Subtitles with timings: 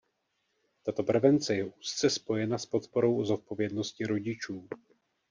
[0.83, 4.67] Tato prevence je úzce spojena s podporou zodpovědnosti rodičů.